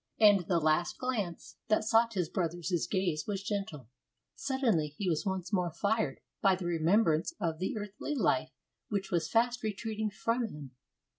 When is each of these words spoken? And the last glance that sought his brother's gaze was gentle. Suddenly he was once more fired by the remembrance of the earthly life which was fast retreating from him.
And 0.19 0.47
the 0.47 0.57
last 0.57 0.97
glance 0.97 1.57
that 1.67 1.83
sought 1.83 2.15
his 2.15 2.27
brother's 2.27 2.87
gaze 2.89 3.25
was 3.27 3.43
gentle. 3.43 3.87
Suddenly 4.33 4.95
he 4.97 5.07
was 5.07 5.27
once 5.27 5.53
more 5.53 5.69
fired 5.69 6.21
by 6.41 6.55
the 6.55 6.65
remembrance 6.65 7.35
of 7.39 7.59
the 7.59 7.77
earthly 7.77 8.15
life 8.15 8.49
which 8.89 9.11
was 9.11 9.29
fast 9.29 9.61
retreating 9.61 10.09
from 10.09 10.47
him. 10.47 10.71